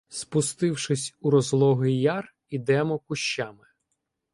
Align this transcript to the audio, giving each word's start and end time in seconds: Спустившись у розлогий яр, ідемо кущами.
Спустившись 0.07 1.13
у 1.19 1.29
розлогий 1.29 2.01
яр, 2.01 2.35
ідемо 2.49 2.99
кущами. 2.99 3.67